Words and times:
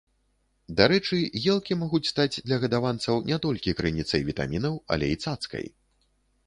Дарэчы, 0.79 1.19
елкі 1.53 1.77
могуць 1.81 2.03
стаць 2.11 2.39
для 2.47 2.57
гадаванцаў 2.65 3.23
не 3.31 3.37
толькі 3.45 3.77
крыніцай 3.83 4.21
вітамінаў, 4.33 4.73
але 4.97 5.05
і 5.17 5.23
цацкай. 5.25 5.65